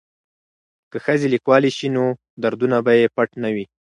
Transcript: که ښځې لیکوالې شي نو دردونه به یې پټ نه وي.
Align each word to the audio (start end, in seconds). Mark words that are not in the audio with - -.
که 0.91 0.97
ښځې 1.05 1.27
لیکوالې 1.33 1.71
شي 1.77 1.87
نو 1.95 2.05
دردونه 2.43 2.77
به 2.85 2.93
یې 2.99 3.07
پټ 3.15 3.29
نه 3.43 3.49
وي. 3.55 3.65